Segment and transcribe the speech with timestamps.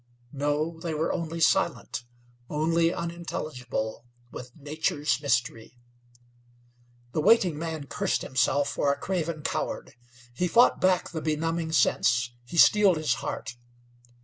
[0.33, 2.05] No; they were only silent,
[2.49, 5.77] only unintelligible with nature's mystery.
[7.11, 9.93] The waiting man cursed himself for a craven coward;
[10.33, 13.57] he fought back the benumbing sense; he steeled his heart.